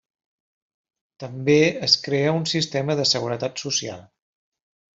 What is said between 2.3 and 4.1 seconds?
un sistema de seguretat social.